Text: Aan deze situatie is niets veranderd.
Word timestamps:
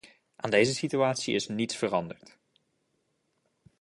Aan 0.35 0.49
deze 0.51 0.73
situatie 0.73 1.35
is 1.35 1.47
niets 1.47 1.75
veranderd. 1.75 2.37